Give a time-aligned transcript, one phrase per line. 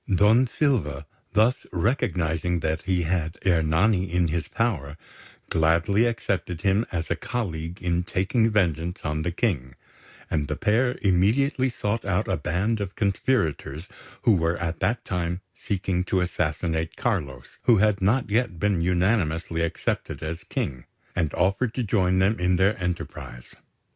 [0.11, 4.97] Don Silva, thus recognising that he had Ernani in his power,
[5.51, 9.75] gladly accepted him as a colleague in taking vengeance on the King;
[10.27, 13.87] and the pair immediately sought out a band of conspirators
[14.23, 19.61] who were at that time seeking to assassinate Carlos, who had not yet been unanimously
[19.61, 23.45] accepted as King, and offered to join them in their enterprise.